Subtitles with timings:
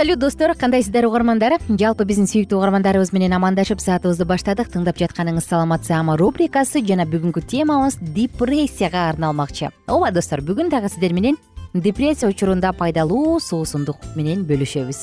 [0.00, 0.54] салют достор.
[0.54, 1.58] Кандайсыздар угармандар?
[1.68, 4.70] Жалпы биздин сүйүктүү угармандарыбыз менен амандашып саатыбызды баштадык.
[4.72, 9.68] Тыңдап жатканыңыз саламатсыама рубрикасы жана бүгүнкү темабыз депрессияга арналмакчы.
[9.84, 11.36] Ооба достор бүгүн дагы сиздер менен
[11.74, 15.02] депрессия учурунда пайдалуу суусундук менен бөлүшөбүз.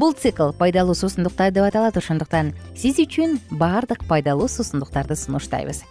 [0.00, 5.82] Бул цикл пайдалуу суусундуктар деп аталат ошондуктан сиз үчүн баардык пайдалуу суусундуктарды сунуштайбыз.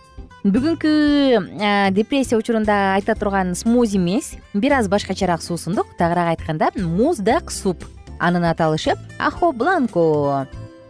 [0.42, 5.94] Бүгүнкү депрессия учурунда айта турган смузи эмес бир аз башкачараак суусундук.
[6.00, 7.86] Тагыраак айтканда муздак суп
[8.20, 10.48] анын аталышы ахо бланко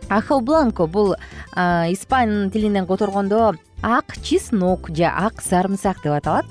[0.10, 1.16] ахо бланко бул
[1.56, 6.46] испан тилинен которгондо ак чеснок же ак сарымсак деп аталат.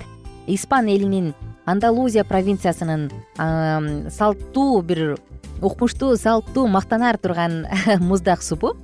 [0.47, 1.33] Испан элинин
[1.65, 3.11] андалузия провинциясынын
[4.09, 5.17] салттуу бир
[5.61, 7.67] укмуштуу салттуу мактанаар турган
[7.99, 8.77] муздак супу.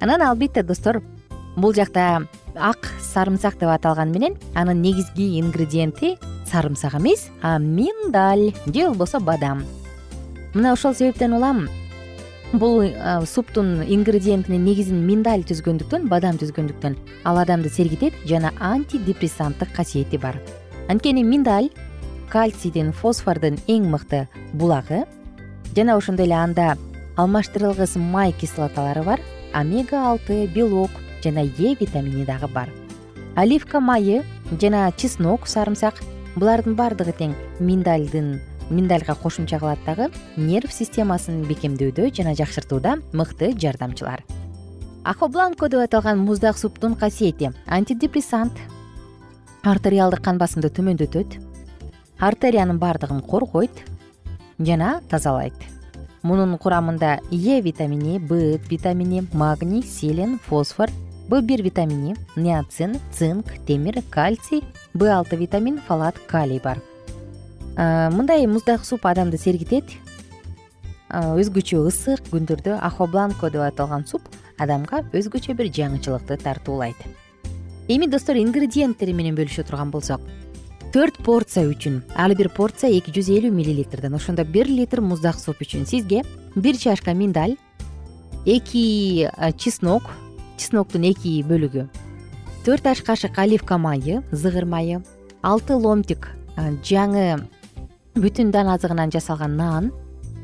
[0.00, 1.02] Анан албетте достор
[1.56, 6.18] бул жакта ак сарымсак деп аталганы менен анын негизги ингредиенти
[6.50, 9.64] сарымсак эмес а миндаль же болбосо бадам
[10.54, 11.68] мына ошол себептен улам
[12.52, 12.84] бул
[13.26, 16.94] суптун ингредиентинин негизин миндаль түзгөндүктөн бадам түзгөндүктөн
[17.26, 20.38] ал адамды сергитет жана антидепрессанттык касиети бар.
[20.88, 21.70] Анткени миндаль
[22.30, 25.02] кальцийдин фосфордун эң мыкты булагы
[25.74, 26.76] жана ошондой эле анда
[27.16, 29.20] алмаштырылгыс май кислоталары бар
[29.52, 30.90] омега алты белок
[31.24, 32.70] жана е витамини дагы бар.
[33.34, 34.22] Оливка майы
[34.60, 36.02] жана чеснок сарымсак
[36.36, 38.38] булардын баардыгы тең миндальдын
[38.70, 44.24] миндальга кошумча кылат дагы нерв системасын бекемдөөдө жана жакшыртууда мыкты жардамчылар.
[45.04, 48.52] Ахо бланко деп аталган муздак суптун касиети антидепрессант.
[49.62, 51.38] Артериалдык кан басымды төмөндөтөт
[52.18, 53.84] артериянын баардыгын коргойт
[54.58, 55.56] жана тазалайт.
[56.22, 60.88] Мунун курамында е витамини б витамини магний селен фосфор
[61.28, 64.62] б бир витамини ниацин цинк темир кальций
[64.94, 66.80] б алты витамин фалат калий бар
[67.76, 69.84] мындай муздак суп адамды сергитет.
[71.10, 76.96] Өзгөчө ысык күндөрдө ахо бланко деп аталган суп адамга өзгөчө бир жаңычылыкты тартуулайт.
[77.88, 80.22] Эми достор ингредиенттери менен бөлүшө турган болсок
[80.94, 85.58] төрт порция үчүн ар бир порция эки жүз элүү миллилитрден ошондо бир литр муздак суп
[85.64, 86.20] үчүн сизге
[86.54, 87.56] бир чашка миндаль
[88.46, 89.26] эки
[89.58, 90.06] чеснок
[90.56, 91.88] чесноктун эки бөлүгү
[92.64, 95.02] төрт аш кашык оливка майы зыгыр майы
[95.42, 96.30] алты ломтик
[96.86, 97.42] жаңы
[98.14, 99.92] бүтүн дан азыгынан жасалган нан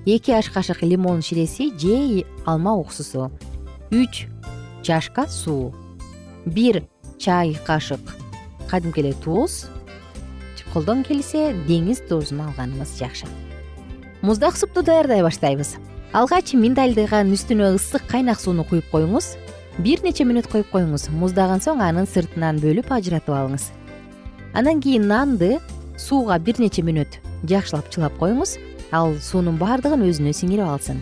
[0.07, 3.31] эки аш кашык лимон ширеси же алма уксусу
[3.91, 4.27] үч
[4.83, 5.75] чашка суу
[6.47, 6.85] бир
[7.19, 8.01] чай кашык
[8.71, 9.67] кадимки эле туз
[10.73, 13.27] колдон келсе деңиз тузун алганыңыз жакшы.
[14.23, 15.77] Муздак супту даярдай баштайбыз.
[16.15, 19.33] Алгач миндальдыган үстүнө ысык кайнак сууну куюп коюңуз
[19.79, 23.71] бир нече мүнөт коюп коюңуз муздаган соң анын сыртынан бөлүп ажыратып алыңыз.
[24.55, 25.59] Андан кийин нанды
[25.99, 28.59] сууга бир нече мүнөт жакшылап чылап коюңуз
[28.93, 31.01] ал суунун баардыгын өзүнө сиңирип алсын.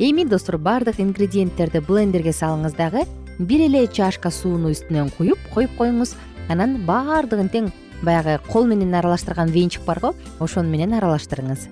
[0.00, 3.04] Эми достор баардык ингредиенттерди блендерге салыңыз дагы
[3.38, 6.14] бир эле чашка сууну үстүнөн куюп коюп коюңуз.
[6.48, 7.70] Анан баардыгын тең
[8.02, 11.68] баягы кол менен аралаштырган венчик барго ошону менен аралаштырыңыз.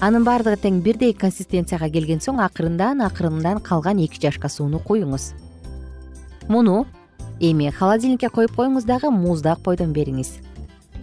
[0.00, 5.32] Анын баардыгы тең бирдей консистенцияга келген соң акырындан акырындан калган эки чашка сууну куюңуз.
[6.48, 6.86] Муну
[7.40, 10.38] эми холодильникке коюп коюңуз дагы муздак бойдон бериңиз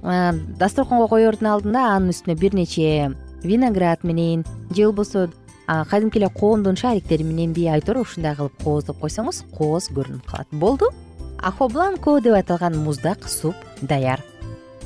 [0.02, 3.12] дасторконго коердун алдында анын үстүнө бир нече
[3.44, 5.30] виноград менен же болбосо
[5.90, 10.48] кадимки эле коондун шариктери мененби айтор ушундай кылып кооздоп койсоңуз кооз көрүнүп калат.
[10.52, 10.90] Болду.
[11.40, 14.22] Ахобланко деп аталган муздак суп даяр.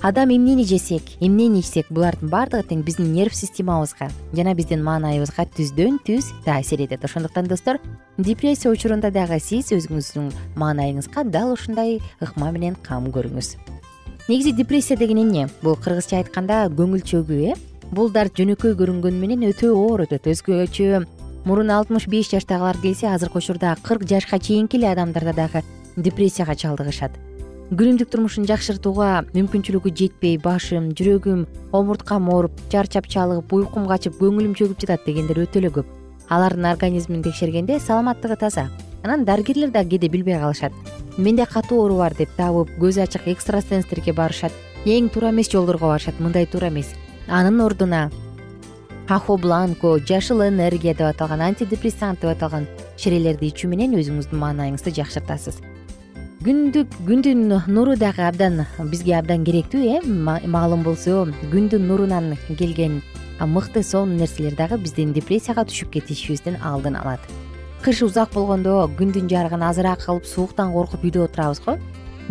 [0.02, 5.98] Адам эмнени жесек эмнени ичсек булардын баардыгы тең биздин нерв системабызга жана биздин маанайыбызга түздөн
[6.06, 7.04] түз таасир этет.
[7.04, 7.80] Ошондуктан достор
[8.18, 13.56] депрессия учурунда дагы сиз өзүңүздүн маанайыңызга дал ушундай ыкма менен кам көрүңүз
[14.28, 15.48] негизи депрессия деген эмне?
[15.62, 17.56] Бул кыргызча айтканда көңүл чөгүү э?
[17.94, 20.26] Бул дарт жөнөкөй көрүнгөнү менен өтө оор өтөт.
[20.32, 21.04] Өзгөчө
[21.46, 25.62] мурун алтымыш беш жаштагылар келсе азыркы учурда кырк жашка чейинки эле адамдарда дагы
[25.96, 27.12] депрессияга чалдыгышат.
[27.70, 34.82] Күнүмдүк турмушун жакшыртууга мүмкүнчүлүгү жетпей башым жүрөгүм омурткам ооруп чарчап чалыгып уйкум качып көңүлүм чөгүп
[34.82, 35.86] жатат дегендер өтө эле көп.
[36.30, 38.70] Алардын организмин текшергенде саламаттыгы таза.
[39.04, 40.74] Анан дарыгерлер да кээде билбей калышат
[41.18, 44.54] менде катуу оору бар деп табып көзү ачык экстрасенстерге барышат.
[44.86, 46.94] Эң туура эмес жолдорго барышат мындай туура эмес.
[47.28, 48.12] Анын ордуна
[49.10, 52.68] ахобланко жашыл энергия деп аталган антидепрессант деп аталган
[52.98, 55.62] ширелерди ичүү менен өзүңүздүн маанайыңызды жакшыртасыз.
[56.46, 63.02] Күндүк күндүн нуру дагы абдан бизге абдан керектүү э маалым болсо күндүн нурунан келген
[63.40, 67.20] мыкты сонун нерселер дагы биздин депрессияга түшүп кетишибиздин алдын алат
[67.86, 71.76] кыш узак болгондо күндүн жарыгын азыраак алып сууктан коркуп үйдө отурабыз го.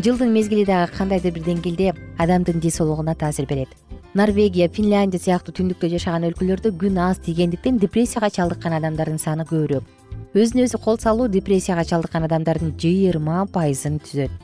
[0.03, 3.69] Жылдын мезгили дагы кандайдыр бир деңгээлде адамдын ден соолугуна таасир берет.
[4.15, 9.85] Норвегия финляндия сыяктуу түндүктө жашаган өлкөлөрдө күн аз тийгендиктен депрессияга чалдыккан адамдардын саны көбүрөөк.
[10.35, 14.35] Өзүнө өзү кол салуу депрессияга чалдыккан адамдардын жыйырма пайызын түзөт.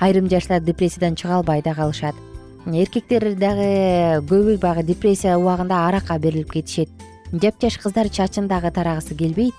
[0.00, 2.16] Айрым жаштар депрессиядан чыга албай да калышат.
[2.64, 6.88] Эркектер дагы көбү баягы депрессия убагында аракка берилип кетишет.
[7.32, 9.52] Жапжаш кыздар чачын дагы тарагысы келбейт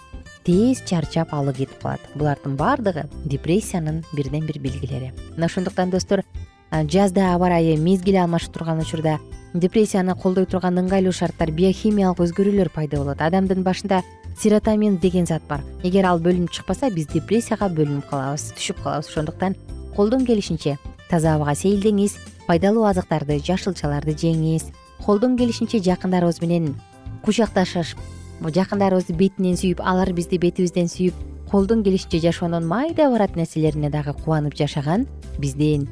[0.46, 2.02] тез чарчап алы кетип калат.
[2.16, 5.14] Булардын баардыгы депрессиянын бирден бир белгилери.
[5.36, 6.24] Мына ошондуктан достор
[6.72, 9.20] жазда аба ырайы мезгил алмашып турган учурда
[9.54, 13.22] депрессияны колдой турган ыңгайлуу шарттар биохимиялык өзгөрүүлөр пайда болот.
[13.22, 14.04] Адамдын башында
[14.38, 15.64] серотамин деген зат бар.
[15.84, 19.10] Эгер ал бөлүнүп чыкпаса биз депрессияга бөлүнүп калабыз түшүп калабыз.
[19.10, 19.56] Ошондуктан
[19.96, 20.78] колдон келишинче
[21.10, 24.68] таза абага сейилдеңиз пайдалуу азыктарды жашылчаларды жеңиз.
[25.06, 26.76] Колдон келишинче жакындарыбыз менен
[27.24, 27.98] кучакташып
[28.42, 31.16] жакындарыбызды бетинен сүйүп алар бизди бетибизден сүйүп
[31.52, 35.08] колдон келишинче жашоонун майда барат нерселерине дагы кубанып жашаган
[35.40, 35.88] биздин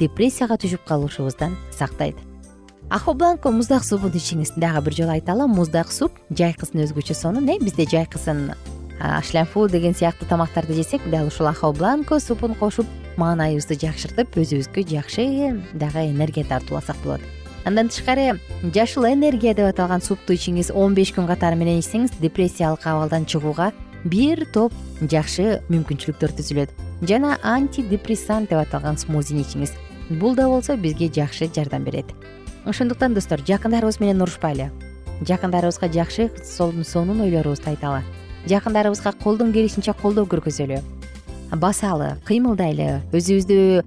[0.00, 2.16] депрессияга түшүп калышыбыздан сактайт.
[2.90, 7.58] Ахобланко муздак супун ичиңиз дагы бир жолу айталы муздак суп жайкысын өзгөчө сонун э?
[7.60, 8.52] Бизде жайкысын
[9.22, 12.86] шляфу деген сыяктуу тамактарды жесек дал ушул ахобланко супун кошуп
[13.16, 15.26] маанайыбызды жакшыртып өзүбүзгө жакшы
[15.74, 17.20] дагы энергия тартып алсак болот
[17.64, 18.38] андан тышкары
[18.74, 23.72] жашыл энергия деп аталган супту ичиңиз он беш күн катары менен ичсеңиз депрессиялык абалдан чыгууга
[24.04, 26.74] бир топ жакшы мүмкүнчүлүктөр түзүлөт
[27.08, 29.72] жана антидепрессант деп аталган смузини ичиңиз.
[30.10, 32.06] Бул да болсо бизге жакшы жардам берет.
[32.66, 34.70] Ошондуктан достор жакындарыбыз менен урушпайлы.
[35.22, 38.02] Жакындарыбызга жакшы сонун ойлорубузду айталы
[38.46, 40.82] жакындарыбызга колдон келишинче колдоо көргөзөлү
[41.52, 43.84] басалы кыймылдайлы өзүбүздү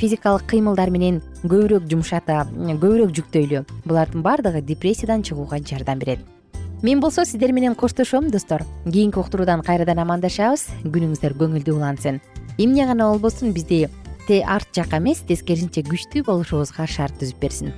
[0.00, 3.64] физикалык кыймылдар менен көбүрөөк жумшата көбүрөөк жүктөйлү.
[3.84, 6.20] Булардын баардыгы депрессиядан чыгууга жардам берет.
[6.82, 8.64] Мен болсо сиздер менен коштошом достор.
[8.84, 10.66] Кийинки уктуруудан кайрадан амандашабыз.
[10.84, 12.20] Күнүңүздөр көңүлдүү улансын.
[12.58, 13.88] Эмне гана болбосун бизди
[14.28, 17.72] арт жакка эмес тескерисинче күчтүү болушубузга шарт түзүп берсин.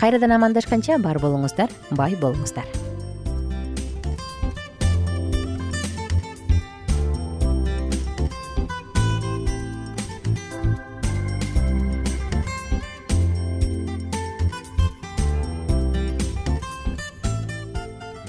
[0.00, 2.66] Кайрадан амандашканча бар болуңуздар бай болуңуздар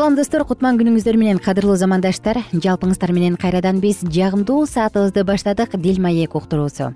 [0.00, 2.38] салам достор кутман күнүңүздөр менен кадырлуу замандаштар.
[2.56, 6.94] Жалпыңыздар менен кайрадан биз жагымдуу саатыбызды баштадык дил маек уктуруусу.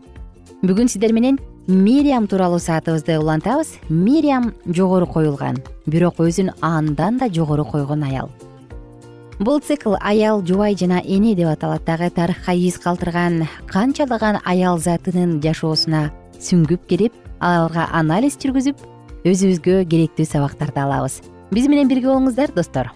[0.62, 3.74] Бүгүн сиздер менен мириам тууралуу саатыбызды улантабыз.
[3.90, 5.58] Мириам жогору коюлган.
[5.84, 8.30] Бирок өзүн андан да жогору койгон аял.
[9.38, 11.84] Бул цикл аял жубай жана эне деп аталат.
[11.84, 16.08] Дагы тарыхка из калтырган канчалаган аял затынын жашоосуна
[16.40, 18.80] сүңгүп кирип аларга анализ жүргүзүп
[19.28, 21.20] өзүбүзгө керектүү сабактарды алабыз
[21.54, 22.90] биз менен бирге болуңуздар достор.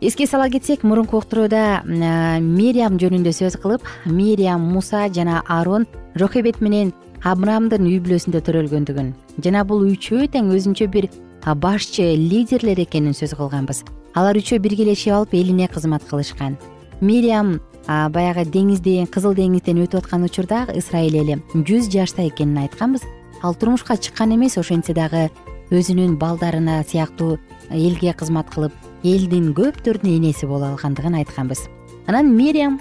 [0.00, 6.92] Эске сала кетсек мурунку уктурууда мириам жөнүндө сөз кылып мириам муса жана арон рохебет менен
[7.26, 9.08] абрамдын үй бүлөсүндө төрөлгөндүгүн.
[9.42, 11.08] Жана бул үчөө тең өзүнчө бир
[11.42, 13.82] башчы лидерлер экенин сөз кылганбыз.
[14.14, 16.54] Алар үчөө биргелешип алып элине кызмат кылышкан.
[17.00, 17.58] Мириам
[17.88, 23.02] баягы деңизден кызыл деңизден өтүп аткан учурда ысрайыл эли жүз жашта экенин айтканбыз.
[23.42, 25.30] Ал турмушка чыккан эмес ошентсе дагы
[25.70, 27.38] өзүнүн балдарына сыяктуу
[27.70, 28.72] элге кызмат кылып
[29.04, 31.66] элдин көптөрүнүн энеси боло алгандыгын айтканбыз.
[32.06, 32.80] Анан мириам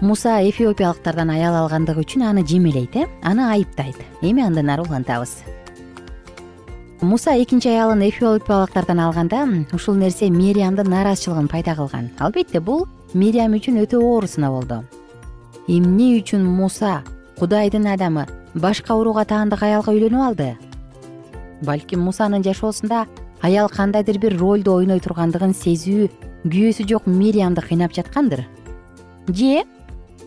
[0.00, 3.06] муса эфиопиялыктардан аял алгандыгы үчүн аны жемелейт э?
[3.22, 3.96] Аны айыптайт.
[4.22, 5.44] Эми андан ары улантабыз?
[7.00, 12.10] Муса экинчи аялын эфиопиялыктардан алганда ушул нерсе мириамдын нааразычылыгын пайда кылган.
[12.18, 14.84] Албетте бул мириам үчүн өтө оор сыноо болду.
[15.68, 17.02] Эмне үчүн муса
[17.38, 20.56] кудайдын адамы башка урууга таандык аялга үйлөнүп алды
[21.62, 23.06] балким мусанын жашоосунда
[23.42, 26.08] аял кандайдыр бир ролду ойной тургандыгын сезүү
[26.44, 28.44] күйөөсү жок мириамды кыйнап жаткандыр.
[29.28, 29.64] Же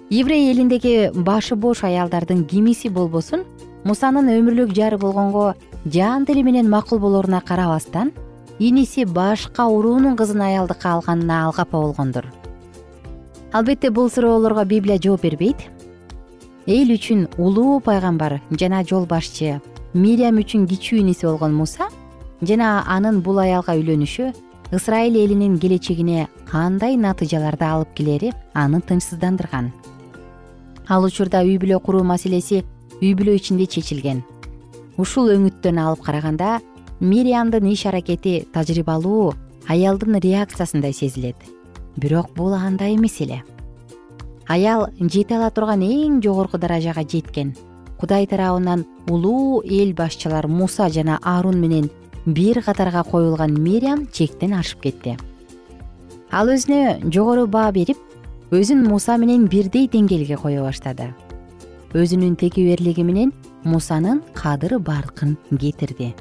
[0.10, 3.44] еврей элиндеги башы бош аялдардын кимиси болбосун
[3.84, 5.56] мусанын өмүрлүк жары болгонго
[5.86, 8.12] жан тили менен макул болоруна карабастан
[8.60, 12.26] иниси башка уруунун кызын аялдыкка алганына алгапа болгондур
[13.52, 15.58] албетте бул суроолорго библия жооп бербейт.
[16.68, 19.62] Эл үчүн улуу пайгамбар жана жол башчы
[19.94, 21.88] мириам үчүн кичүү иниси болгон муса
[22.42, 24.32] жана анын бул аялга үйлөнүшү
[24.76, 29.72] ысрайыл элинин келечегине кандай натыйжаларды алып келери аны тынчсыздандырган.
[30.90, 32.64] Ал учурда үй бүлө куруу маселеси
[33.02, 34.24] үй бүлө ичинде чечилген.
[34.98, 36.60] Ушул өңүттөн алып караганда
[37.00, 39.36] мириамдын иш аракети тажрыйбалуу
[39.68, 41.38] аялдын реакциясындай сезилет.
[41.96, 43.44] Бирок бул андай эмес эле.
[44.48, 47.56] Аял жете ала турган эң жогорку даражага жеткен
[48.00, 51.90] кудай тарабынан улуу эл башчылар муса жана арун менен
[52.26, 55.18] бир катарга коюлган мириам чектен ашып кетти.
[56.32, 57.98] Ал өзүнө жогору баа берип
[58.52, 61.14] өзүн муса менен бирдей деңгээлге кое баштады.
[61.94, 63.32] Өзүнүн тегиберлиги менен
[63.64, 66.14] мусанын кадыр баркын кетирди.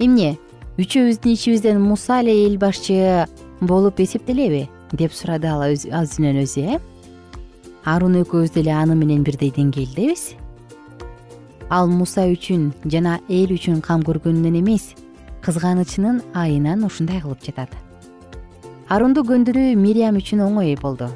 [0.00, 0.36] Эмне
[0.78, 3.26] үчөөбүздүн ичибизден муса эле эл башчы
[3.60, 4.68] болуп эсептелеби?
[4.92, 6.78] деп сурады ал өзүнөн өзү э?
[7.84, 10.30] Арун экөөбүз деле аны менен бирдей деңгээлдебиз
[11.70, 14.94] ал муса үчүн жана эл үчүн кам көргөнүнөн эмес
[15.44, 17.72] кызганычынын айынан ушундай кылып жатат.
[18.88, 21.10] Арунду көндүрүү мириам үчүн оңой болду.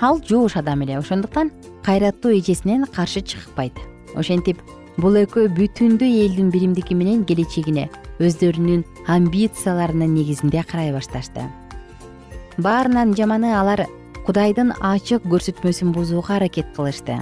[0.00, 1.50] Ал жууш адам эле ошондуктан
[1.82, 3.74] кайраттуу эжесинен каршы чыкпайт.
[4.14, 4.62] Ошентип
[4.96, 7.88] бул экөө бүтүндөй элдин биримдиги менен келечегине
[8.22, 11.48] өздөрүнүн амбицияларынын негизинде карай башташты.
[12.58, 13.88] Баарынан жаманы алар
[14.26, 17.18] кудайдын ачык көрсөтмөсүн бузууга аракет кылышты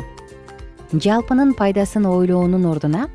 [0.92, 3.06] жалпынын пайдасын ойлоонун ордуна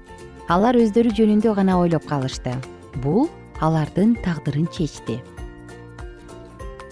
[0.52, 2.56] алар өздөрү жөнүндө гана ойлоп калышты.
[3.04, 3.30] Бул
[3.62, 5.22] алардын тагдырын чечти.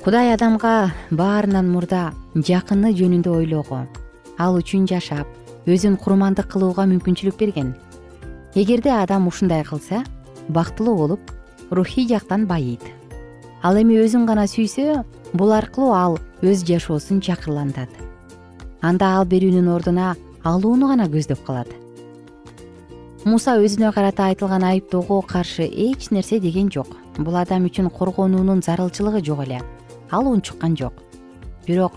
[0.04, 3.82] Кудай адамга баарынан мурда жакыны жөнүндө ойлоого
[4.40, 5.28] ал үчүн жашап
[5.68, 7.76] өзүн курмандык кылууга мүмкүнчүлүк берген.
[8.56, 10.06] Эгерде адам ушундай кылса
[10.48, 11.20] бактылуу болуп
[11.70, 12.88] рухий жактан байыйт
[13.62, 17.90] ал эми өзүн гана сүйсө бул аркылуу ал өз жашоосун чакырлантат
[18.82, 21.70] анда ал берүүнүн ордуна алууну гана көздөп калат.
[23.26, 26.96] Муса өзүнө карата айтылган айыптоого каршы эч нерсе деген жок.
[27.18, 29.62] Бул адам үчүн коргонуунун зарылчылыгы жок эле.
[30.10, 30.94] Ал унчуккан жок.
[31.68, 31.94] Бирок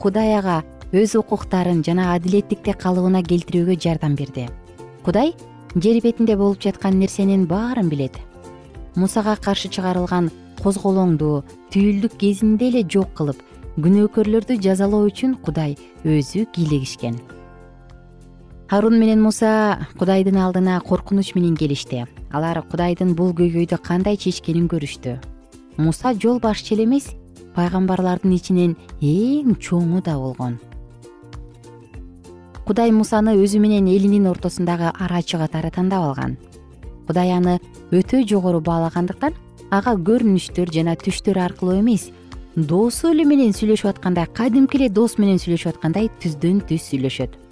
[0.00, 4.48] кудай ага өз укуктарын жана адилеттикте калыбына келтирүүгө жардам берди.
[5.04, 5.34] Кудай
[5.74, 8.18] жер бетинде болуп жаткан нерсенин баарын билет.
[8.96, 10.30] Мусага каршы чыгарылган
[10.62, 13.40] козголоңду түйүлдүк кезинде эле жок кылып
[13.78, 15.74] күнөөкөрлөрдү жазалоо үчүн кудай
[16.04, 17.18] өзү кийлегишкен
[18.70, 22.06] арун менен муса кудайдын алдына коркунуч менен келишти.
[22.32, 25.18] Алар кудайдын бул көйгөйдү кандай чечкенин көрүштү.
[25.76, 27.10] Муса жол башчы эле эмес
[27.54, 30.58] пайгамбарлардын ичинен эң чоңу да болгон.
[32.64, 36.38] Кудай мусаны өзү менен элинин ортосундагы арачы катары тандап алган.
[37.06, 37.60] Кудай аны
[37.92, 39.34] өтө жогору баалагандыктан
[39.70, 42.10] ага көрүнүштөр жана түштөр аркылуу эмес
[42.56, 47.43] досу эле менен сүйлөшүп аткандай кадимки эле дос менен сүйлөшүп аткандай түздөн түз сүйлөшөт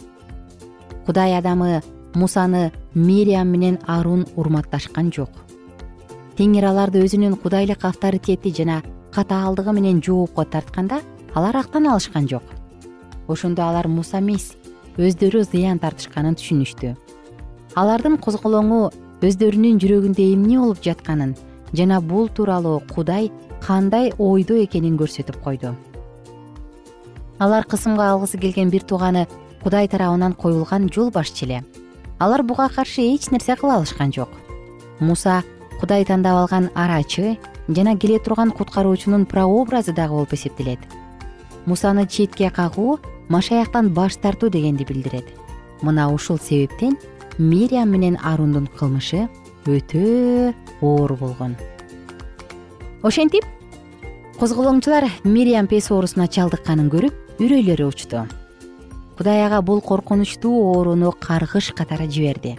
[1.07, 1.83] кудай адамы
[2.15, 5.31] мусаны мириям менен арун урматташкан жок.
[6.37, 8.83] Теңир аларды өзүнүн кудайлык авторитети жана
[9.13, 11.01] катаалдыгы менен жоопко тартканда
[11.35, 12.43] алар актана алышкан жок.
[13.29, 14.53] Ошондо алар муса эмес
[14.97, 16.97] өздөрү зыян тартышканын түшүнүштү.
[17.77, 18.91] Алардын козголоңу
[19.25, 21.37] өздөрүнүн жүрөгүндө эмне болуп жатканын
[21.73, 23.31] жана бул тууралуу кудай
[23.63, 25.75] кандай ойдо экенин көрсөтүп койду.
[27.39, 29.27] Алар кысымга алгысы келген бир тууганы
[29.63, 31.65] кудай тарабынан коюлган жол башчы эле
[32.19, 34.29] алар буга каршы эч нерсе кыла алышкан жок.
[35.01, 35.43] Муса
[35.81, 40.79] кудай тандап алган арачы жана келе турган куткаруучунун прообразы дагы болуп эсептелет.
[41.67, 45.27] Мусаны четке кагуу машаяктан баш тартуу дегенди билдирет.
[45.81, 46.97] Мына ушул себептен
[47.39, 49.29] мириям менен арундун кылмышы
[49.67, 51.57] өтө оор болгон.
[53.03, 53.45] Ошентип
[54.39, 58.27] козголоңчулар мириям пес оорусуна чалдыкканын көрүп үрөйлөрү учту
[59.19, 62.57] кудай ага бул коркунучтуу ооруну каргыш катары жиберди.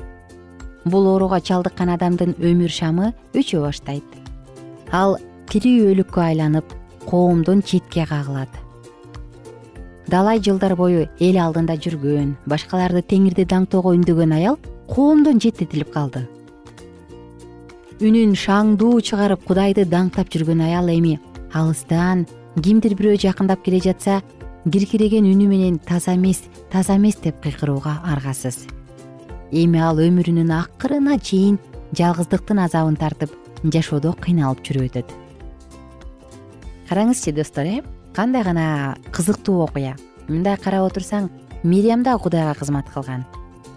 [0.85, 4.03] Бул ооруга чалдыккан адамдын өмүр шамы өчө баштайт.
[4.91, 5.17] Ал
[5.49, 8.49] тирүү өлүккө айланып коомдон четке кагылат.
[10.07, 14.59] Далай жылдар бою эл алдында жүргөн башкаларды теңирди даңтоого үндөгөн аял
[14.91, 16.27] коомдон четтетилип калды.
[18.03, 21.19] Үнүн шаңдуу чыгарып кудайды даңктап жүргөн аял эми
[21.53, 22.25] алыстан
[22.59, 24.21] кимдир бирөө жакындап келе жатса
[24.63, 26.39] киркиреген үнү менен таза эмес
[26.71, 28.63] таза эмес деп кыйкырууга аргасыз.
[29.51, 31.57] Эми ал өмүрүнүн акырына чейин
[31.91, 35.11] жалгыздыктын азабын тартып жашоодо кыйналып жүрүп өтөт.
[36.87, 37.81] Караңызчы достор э
[38.15, 39.97] кандай гана кызыктуу окуя.
[40.29, 41.29] Мындай карап отурсаң
[41.63, 43.25] мириям дагы кудайга кызмат кылган.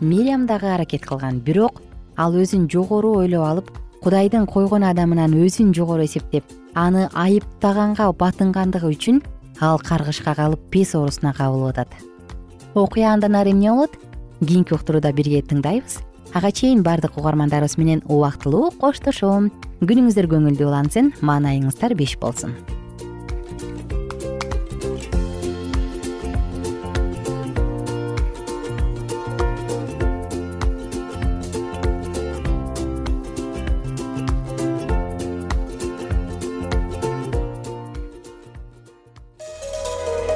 [0.00, 1.40] Мириям дагы аракет кылган.
[1.40, 1.82] Бирок
[2.16, 3.70] ал өзүн жогору ойлоп алып
[4.02, 6.44] кудайдын койгон адамынан өзүн жогору эсептеп
[6.74, 9.22] аны айыптаганга батынгандыгы үчүн
[9.60, 11.94] ал каргышка калып пес оорусуна кабылып атат
[12.74, 13.96] окуя андан ары эмне болот?
[14.40, 16.00] Кийинки уктурууда бирге тыңдайбыз.
[16.34, 19.50] Ага чейин баардык угармандарыбыз менен убактылуу коштошом.
[19.80, 22.52] Күнүңүздөр көңүлдүү улансын маанайыңыздар беш болсун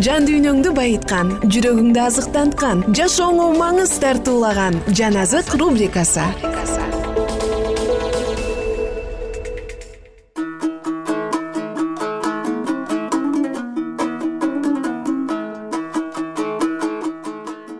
[0.00, 6.24] жан дүйнөңдү байыткан жүрөгүңдү азыктанткан жашооңо маңыз тартуулаган жан азык рубрикасы.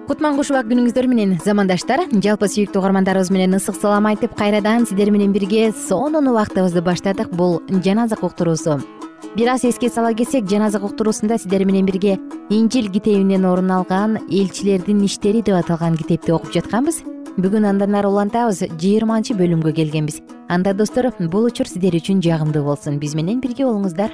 [0.05, 5.33] Кутман кушубак күнүңүздөр менен замандаштар жалпы сүйүктүү угармандарыбыз менен ысык салам айтып кайрадан сиздер менен
[5.33, 8.83] бирге сонун убактыбызды баштадык бул жан азык уктуруусу
[9.37, 12.19] бир аз эске сала кетсек жаназак уктуруусунда сиздер менен бирге
[12.51, 17.03] инжил китебинен орун алган элчилердин иштери деп аталган китепти окуп жатканбыз.
[17.39, 20.21] Бүгүн андан ары улантабыз жыйырманчы бөлүмгө келгенбиз.
[20.49, 22.99] Анда достор бул учур сиздер үчүн жагымдуу болсун.
[22.99, 24.13] Биз менен бирге болуңуздар.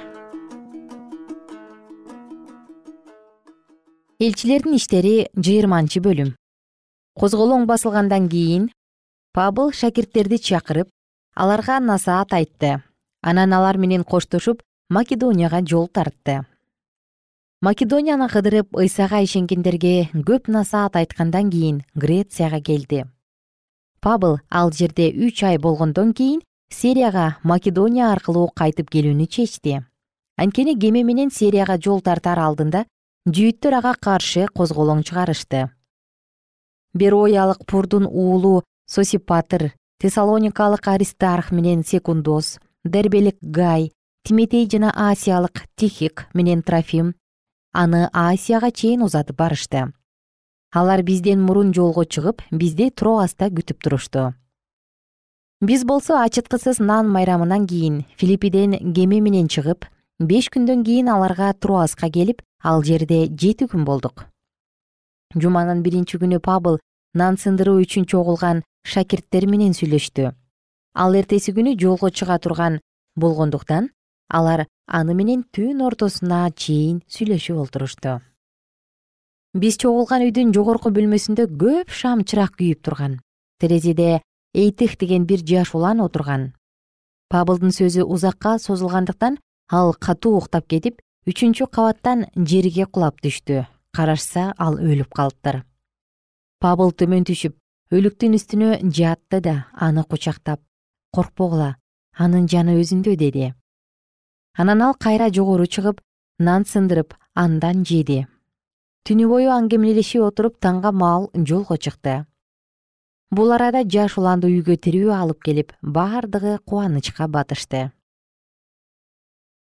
[4.19, 6.31] Элчилердин иштери жыйырманчы бөлүм.
[7.19, 8.69] Козголоң басылгандан кийин
[9.35, 10.87] пабыл шакирттерди чакырып
[11.35, 12.79] аларга насаат айтты.
[13.21, 16.45] Анан алар менен коштошуп македонияга жол тартты.
[17.61, 23.05] Македонияны кыдырып ыйсага ишенгендерге көп насаат айткандан кийин грецияга келди.
[24.01, 26.41] Пабыл ал жерде үч ай болгондон кийин
[26.73, 29.83] сирияга македония аркылуу кайтып келүүнү чечти.
[30.37, 32.85] Анткени кеме менен сирияга жол тартаар алдында
[33.29, 35.69] жүйүттөр ага каршы козголоң чыгарышты.
[36.95, 43.91] Бероялык пурдун уулу сосипатыр тессалоникалык аристарх менен секундос дербелик гай
[44.23, 47.15] тиметей жана асиялык тихик менен трофим
[47.73, 49.93] аны асияга чейин узатып барышты.
[50.71, 54.33] Алар бизден мурун жолго чыгып бизди троаста күтүп турушту.
[55.61, 59.85] Биз болсо ачыткысыз нан майрамынан кийин филиппиден кеме менен чыгып
[60.19, 64.25] беш күндөн кийин аларга троаска келип ал жерде жети күн болдук.
[65.35, 66.79] Жуманын биринчи күнү пабыл
[67.13, 70.31] нан сындыруу үчүн чогулган шакирттер менен сүйлөштү.
[70.95, 72.79] Ал эртеси күнү жолго чыга турган
[73.15, 73.89] болгондуктан
[74.29, 78.19] алар аны менен түн ортосуна чейин сүйлөшүп олтурушту.
[79.53, 83.19] Биз чогулган үйдүн жогорку бөлмөсүндө көп шам чырак күйүп турган.
[83.59, 84.21] Терезеде
[84.53, 86.53] эйтих деген бир жаш улан отурган.
[87.29, 89.39] Пабылдын сөзү узакка созулгандыктан
[89.69, 93.65] ал катуу уктап кетип үчүнчү кабаттан жерге кулап түштү.
[93.93, 95.63] Карашса ал өлүп калыптыр.
[96.61, 97.57] Пабыл төмөн түшүп
[97.89, 100.61] өлүктүн үстүнө жатты да аны кучактап
[101.09, 101.75] коркпогула
[102.13, 103.53] анын жаны өзүндө деди
[104.59, 106.01] анан ал кайра жогору чыгып
[106.39, 108.25] нан сындырып андан жеди.
[109.07, 112.25] Түнү бою аңгемелешип отуруп таңга маал жолго чыкты.
[113.31, 117.91] Бул арада жаш уланды үйгө тирүү алып келип бардыгы кубанычка батышты.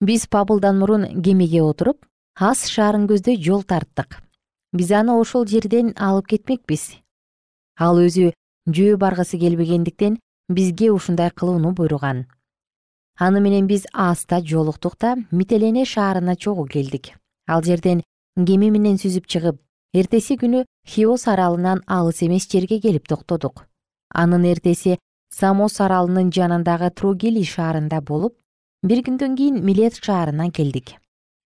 [0.00, 2.02] Биз пабылдан мурун кемеге отуруп
[2.34, 4.18] ас шаарын көздөй жол тарттык.
[4.72, 6.96] Биз аны ошол жерден алып кетмекпиз.
[7.78, 8.32] Ал өзү
[8.66, 10.18] жөө баргысы келбегендиктен
[10.48, 12.26] бизге ушундай кылууну буйруган
[13.18, 17.12] аны менен биз аста жолуктук да мителене шаарына чогуу келдик.
[17.48, 18.02] Ал жерден
[18.36, 19.60] кеме менен сүзүп чыгып
[19.94, 23.66] эртеси күнү хиос аралынан алыс эмес жерге келип токтодук.
[24.14, 24.98] Анын эртеси
[25.30, 28.34] самос аралынын жанындагы тругили шаарында болуп
[28.82, 30.96] бир күндөн кийин милет шаарына келдик.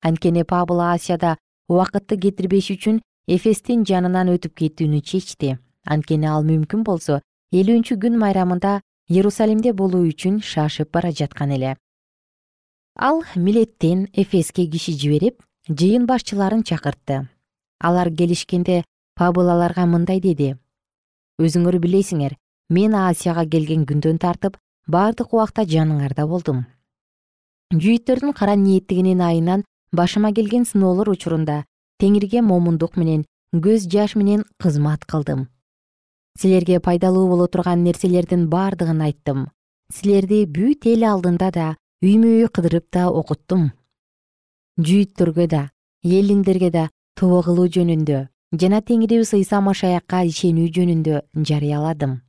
[0.01, 5.58] Анткени пабыл асияда убакытты кетирбеш үчүн эфестин жанынан өтүп кетүүнү чечти.
[5.86, 7.21] Анткени ал мүмкүн болсо
[7.54, 11.75] элүүнчү күн майрамында иерусалимде болуу үчүн шашып бара жаткан эле.
[12.97, 17.27] Ал милеттен эфеске киши жиберип жыйын башчыларын чакыртты.
[17.79, 18.83] Алар келишкенде
[19.15, 20.55] пабыл аларга мындай деди.
[21.39, 22.37] Өзүңөр билесиңер
[22.69, 26.65] мен асияга келген күндөн тартып бардык убакта жаныңарда болдум.
[27.73, 31.63] Жүйүттөрдүн кара ниеттигинин айынан башыма келген сыноолор учурунда
[32.01, 35.49] теңирге момундук менен көз жаш менен кызмат кылдым
[36.39, 39.47] силерге пайдалуу боло турган нерселердин бардыгын айттым.
[39.93, 41.67] Силерди бүт эл алдында да
[42.03, 43.71] үймө үй кыдырып да окуттум.
[44.77, 45.69] Жүйүттөргө да
[46.03, 48.27] элдиндерге да тобо кылуу жөнүндө
[48.61, 52.21] жана теңирибиз ыйса машаякка ишенүү жөнүндө жарыяладым.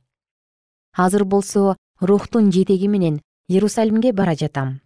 [0.95, 4.79] Азыр болсо рухтун жетеги менен иерусалимге бара жатам.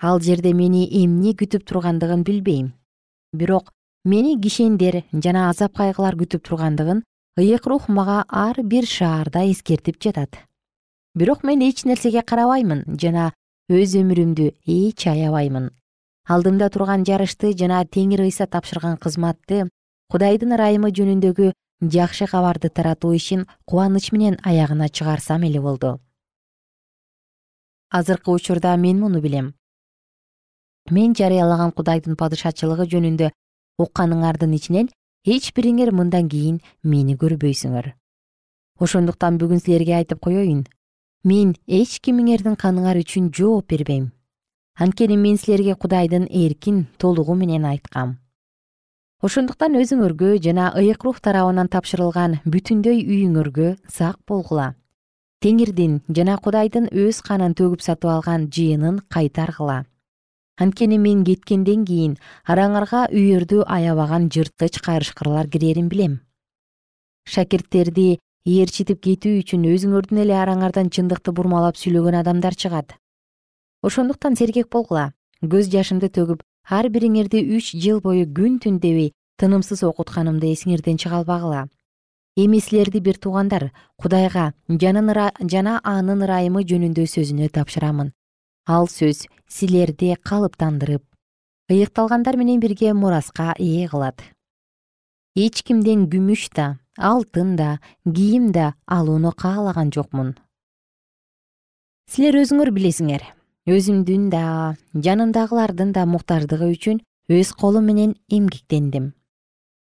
[0.00, 2.72] Ал жерде мени эмне күтүп тургандыгын билбейм.
[3.32, 3.72] Бирок
[4.04, 7.02] мени кишендер жана азап кайгылар күтүп тургандыгын
[7.38, 10.38] ыйык рух мага ар бир шаарда эскертип жатат.
[11.14, 13.32] Бирок мен эч нерсеге карабаймын жана
[13.70, 15.70] өз өмүрүмдү эч аябаймын.
[16.26, 19.68] Алдымда турган жарышты жана теңир ыйса тапшырган кызматты
[20.10, 21.52] кудайдын ырайымы жөнүндөгү
[21.94, 26.00] жакшы кабарды таратуу ишин кубаныч менен аягына чыгарсам эле болду.
[27.90, 29.54] Азыркы учурда мен муну билем.
[30.90, 33.30] Мен жарыялаган кудайдын падышачылыгы жөнүндө
[33.78, 34.90] укканыңардын ичинен
[35.24, 37.94] эч бириңер мындан кийин мени көрбөйсүңөр.
[38.78, 40.66] Ошондуктан бүгүн силерге айтып коеюн
[41.24, 44.12] мен эч кимиңердин каныңар үчүн жооп бербейм.
[44.78, 48.18] Анткени мен силерге кудайдын эркин толугу менен айткам
[49.18, 54.74] ошондуктан өзүңөргө жана ыйык рух тарабынан тапшырылган бүтүндөй үйүңөргө сак болгула.
[55.42, 59.80] Теңирдин жана кудайдын өз канын төгүп сатып алган жыйынын кайтаргыла
[60.58, 66.20] анткени мен кеткенден кийин араңарга үйөрдү аябаган жырткыч кайрышкырлар кирерин билем.
[67.24, 72.96] Шакирттерди ээрчитип кетүү үчүн өзүңөрдүн эле араңардан чындыкты бурмалап сүйлөгөн адамдар чыгат.
[73.82, 75.12] Ошондуктан сергек болгула.
[75.42, 81.20] Көз жашымды төгүп ар бириңерди үч жыл бою күн түн дебей тынымсыз окутканымды эсиңерден чыга
[81.22, 81.68] албагыла.
[82.36, 88.12] Эми силерди бир туугандар кудайга жана анын ырайымы жөнүндө сөзүнө тапшырамын.
[88.66, 91.04] Ал сөз силерди калыптандырып
[91.68, 94.22] ыйыкталгандар менен бирге мураска ээ кылат.
[95.36, 100.34] Эч кимден күмүш да алтын да кийим да алууну каалаган жокмун.
[102.08, 103.22] Силер өзүңөр билесиңер.
[103.68, 109.12] Өзүмдүн да жанымдагылардын да муктаждыгы үчүн өз колум менен эмгектендим.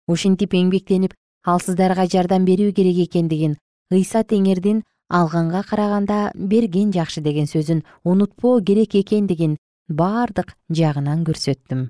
[0.08, 3.58] Ушинтип эмгектенип ал сыздарга жардам берүү керек экендигин
[3.90, 4.84] ыйса теңирдин
[5.20, 9.58] алганга караганда берген жакшы деген сөзүн унутпоо керек экендигин
[9.90, 11.90] бардык жагынан көрсөттүм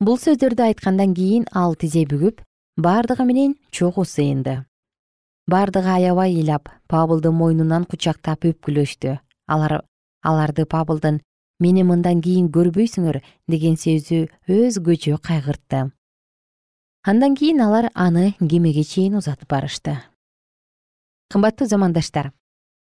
[0.00, 2.42] бул сөздөрдү айткандан кийин ал тизе бүгүп
[2.78, 4.64] бардыгы менен чогуу сыйынды.
[5.50, 9.16] Бардыгы аябай ыйлап пабылды мойнунан кучактап өпкүлөштү
[9.48, 9.82] алар
[10.22, 11.18] аларды пабылдын
[11.58, 13.18] мени мындан кийин көрбөйсүңөр
[13.48, 15.90] деген сөзү өзгөчө кайгыртты.
[17.02, 19.98] Андан кийин алар аны кемеге чейин узатып барышты
[21.28, 22.32] кымбаттуу замандаштар.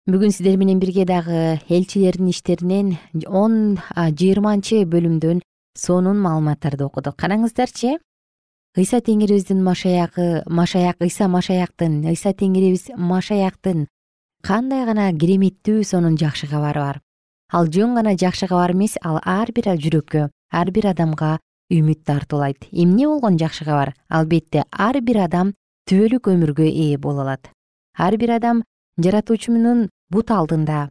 [0.09, 5.43] Бүгүн сиздер менен бирге дагы элчилердин иштеринен он жыйырманчы бөлүмдөн
[5.77, 7.17] сонун маалыматтарды окудук.
[7.21, 7.99] Караңыздарчы
[8.77, 13.87] ыйса теңирибиздин ыйса машаяктын ыйса теңирибиз машаяктын
[14.45, 17.01] кандай гана кереметтүү сонун жакшы кабары бар.
[17.53, 21.39] Ал жөн гана жакшы кабар эмес ал ар бир жүрөккө ар бир адамга
[21.73, 22.69] үмүт тартуулайт.
[22.73, 25.55] Эмне болгон жакшы кабар албетте ар бир адам
[25.89, 27.53] түбөлүк өмүргө ээ боло алат
[27.99, 28.63] ар бир адам
[29.03, 30.91] жаратуучунун бут алдында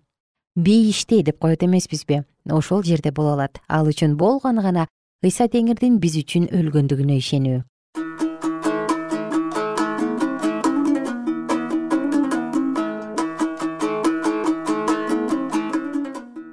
[0.55, 2.23] бейиште деп коет эмеспизби.
[2.49, 3.59] Ошол жерде боло алат.
[3.69, 4.87] Ал үчүн болгону гана
[5.23, 7.63] ыйса теңирдин биз үчүн өлгөндүгүнө ишенүү.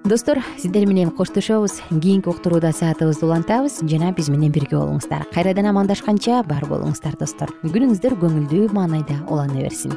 [0.04, 1.80] Достор сиздер менен коштошобуз.
[1.88, 3.80] Кийинки уктурууда саатыбызды улантабыз.
[3.88, 5.24] Жана биз менен бирге болуңуздар.
[5.32, 7.50] Кайрадан амандашканча бар болуңуздар достор.
[7.64, 9.96] Күнүңүздөр көңүлдүү маанайда улана берсин